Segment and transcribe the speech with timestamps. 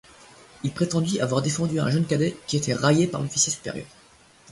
[0.63, 3.85] Il prétendit avoir défendu un jeune cadet qui était raillé par l'officier supérieur.